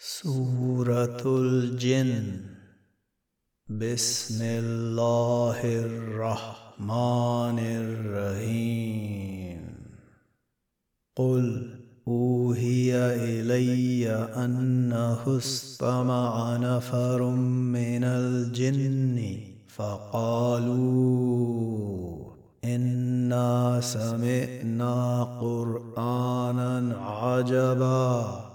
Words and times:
سورة 0.00 1.22
الجن 1.26 2.40
بسم 3.68 4.38
الله 4.42 5.60
الرحمن 5.64 7.58
الرحيم 7.58 9.60
قل 11.16 11.70
أوهي 12.08 12.94
إلي 12.94 14.10
أنه 14.44 15.38
استمع 15.38 16.56
نفر 16.56 17.22
من 17.74 18.04
الجن 18.04 19.40
فقالوا 19.66 20.78
إنا 22.64 23.80
سمعنا 23.80 25.22
قرآنا 25.40 26.96
عجبا 26.98 28.47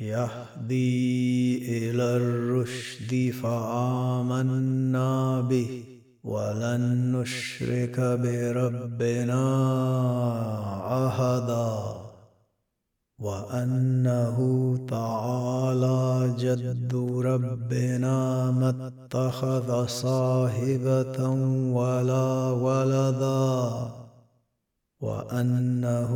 يهدي 0.00 1.58
إلى 1.78 2.02
الرشد 2.16 3.32
فآمنا 3.42 5.40
به 5.40 5.84
ولن 6.24 7.12
نشرك 7.12 8.00
بربنا 8.00 9.44
أحدا 11.06 11.98
وأنه 13.18 14.38
تعالى 14.88 16.34
جد 16.38 16.94
ربنا 17.24 18.50
ما 18.50 18.92
اتخذ 18.92 19.86
صاحبة 19.86 21.30
ولا 21.72 22.50
ولدا 22.50 24.07
وأنه 25.00 26.12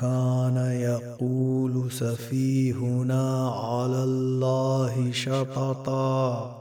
كان 0.00 0.56
يقول 0.56 1.92
سفيهنا 1.92 3.50
على 3.50 4.04
الله 4.04 5.12
شططا 5.12 6.52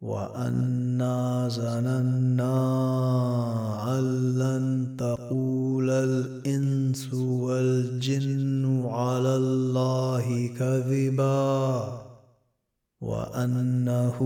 وأنا 0.00 1.48
ظننا 1.48 2.58
أن 3.98 4.38
لن 4.38 4.96
تقول 4.96 5.90
الإنس 5.90 7.14
والجن 7.14 8.86
على 8.86 9.36
الله 9.36 10.50
كذبا 10.58 12.00
وأنه 13.00 14.18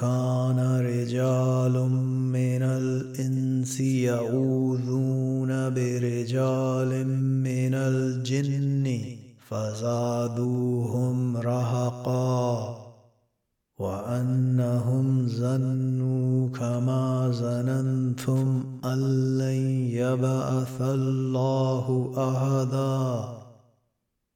كان 0.00 0.80
رجال 0.80 1.90
من 2.32 2.62
الإنس 2.62 3.80
يعوذون 3.80 5.25
برجال 5.70 7.06
من 7.46 7.74
الجن 7.74 9.16
فزادوهم 9.48 11.36
رهقا 11.36 12.76
وأنهم 13.78 15.28
ظنوا 15.28 16.48
كما 16.48 17.30
ظننتم 17.30 18.64
أن 18.84 19.38
لن 19.38 19.90
يبعث 19.90 20.80
الله 20.80 22.12
أحدا 22.16 23.28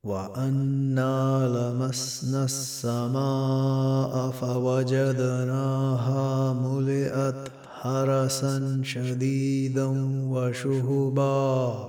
وأنا 0.05 1.49
لمسنا 1.49 2.45
السماء 2.45 4.31
فوجدناها 4.31 5.73
ملئت 6.53 7.50
حرسا 7.81 8.81
شديدا 8.85 9.87
وشهبا 10.33 11.89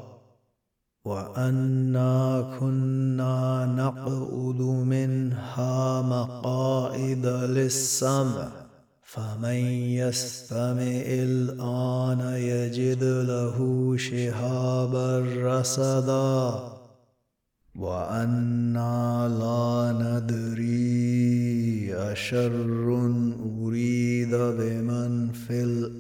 وأنا 1.06 2.16
كنا 2.60 3.66
نقعد 3.78 4.62
منها 4.62 6.02
مقاعد 6.02 7.26
للسمع 7.26 8.48
فمن 9.04 9.60
يستمع 10.00 11.02
الآن 11.28 12.20
يجد 12.36 13.04
له 13.04 13.58
شهابا 13.98 15.20
رصدا 15.20 16.60
وأنا 17.76 19.28
لا 19.40 19.92
ندري 20.04 20.82
أشر 21.96 22.52
أريد 23.62 24.36
بمن 24.36 24.81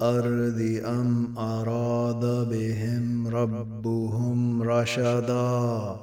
الأرض 0.01 0.81
أم 0.85 1.37
أراد 1.37 2.49
بهم 2.49 3.27
ربهم 3.27 4.63
رشدا؟ 4.63 5.95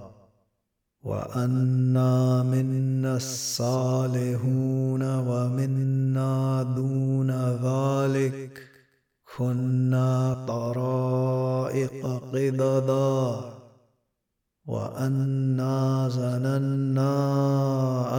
وأنا 1.04 2.42
منا 2.42 3.16
الصالحون 3.16 5.02
ومنا 5.02 6.62
دون 6.76 7.30
ذلك. 7.64 8.62
كنا 9.36 10.44
طرائق 10.48 12.06
قددا. 12.32 13.57
وأنا 14.68 16.08
ظننا 16.08 17.14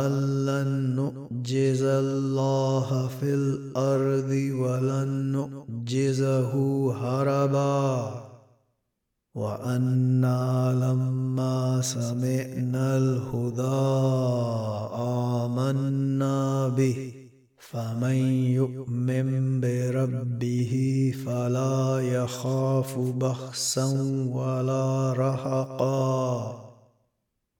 أن 0.05 0.45
لن 0.45 0.69
نعجز 0.97 1.83
الله 1.83 3.07
في 3.07 3.33
الأرض 3.33 4.31
ولن 4.61 5.09
نعجزه 5.31 6.53
هربا 6.93 8.11
وأنا 9.35 10.73
لما 10.73 11.81
سمعنا 11.81 12.97
الهدى 12.97 13.85
آمنا 15.45 16.67
به 16.67 17.18
فمن 17.59 18.15
يؤمن 18.45 19.61
بربه 19.61 21.13
فلا 21.25 21.99
يخاف 21.99 22.99
بخسا 22.99 23.85
ولا 24.33 25.13
رهقا. 25.13 26.55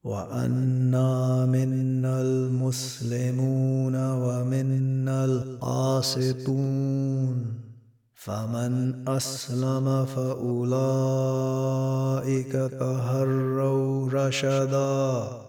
وأنا 0.04 1.46
منا 1.46 2.22
المسلمون 2.22 3.96
ومنا 3.96 5.26
القاسطون. 5.26 7.46
فمن 8.16 9.10
أسلم 9.10 10.06
فأولئك 10.06 12.52
تهروا 12.52 14.10
رشدا. 14.14 15.49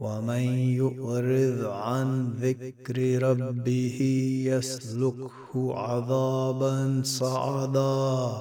ومن 0.00 0.42
يؤرض 0.80 1.64
عن 1.64 2.32
ذكر 2.40 3.22
ربه 3.22 3.98
يسلكه 4.46 5.74
عذابا 5.74 7.00
صعدا. 7.04 8.32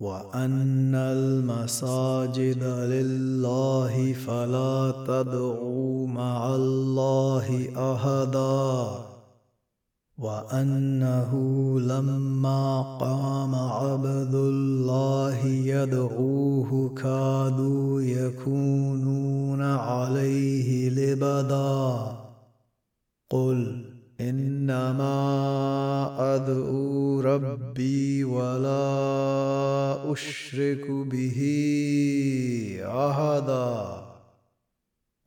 وأن 0.00 0.94
المساجد 0.94 2.62
لله 2.64 4.12
فلا 4.12 4.94
تدعوا 5.06 6.06
مع 6.06 6.54
الله 6.54 7.68
احدا. 7.76 9.12
وأنه 10.18 11.30
لما 11.80 12.82
قام 12.98 13.54
عبد 13.54 14.34
الله 14.34 15.46
يدعوه 15.46 16.94
كادوا 16.94 18.02
يكونون 18.02 19.01
عليه 19.82 20.90
لبدا. 20.90 22.12
قل 23.30 23.84
إنما 24.20 25.16
أدعو 26.34 27.20
ربي 27.20 28.24
ولا 28.24 30.12
أشرك 30.12 30.90
به 30.90 31.40
أحدا. 32.84 33.74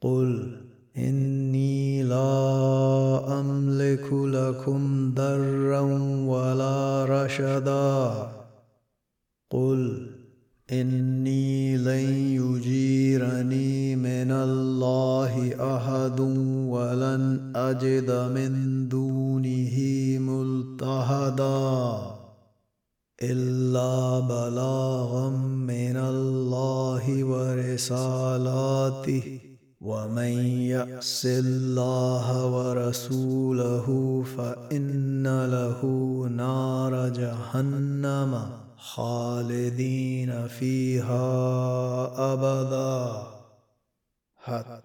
قل 0.02 0.58
إني 0.98 2.04
لا 2.04 3.40
أملك 3.40 4.08
لكم 4.14 5.12
ضرا 5.16 5.82
ولا 6.32 7.06
رشدا. 7.10 7.85
اجد 17.70 18.12
من 18.12 18.88
دونه 18.88 19.76
ملتهدا 20.20 22.16
إلا 23.22 24.20
بلاغا 24.20 25.30
من 25.74 25.98
الله 25.98 27.24
ورسالاته 27.24 28.46
ومن 29.82 30.34
يأس 30.76 31.26
الله 31.26 32.46
ورسوله 32.56 33.88
فإن 34.38 35.46
له 35.46 35.82
نار 36.30 37.10
جهنم 37.10 38.50
خالدين 38.78 40.48
فيها 40.48 41.24
أبدا. 42.34 43.24
حتى 44.36 44.85